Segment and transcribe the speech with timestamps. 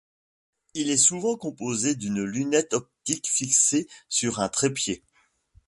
[0.73, 5.03] Il est souvent composé d'une lunette optique fixée sur un trépied.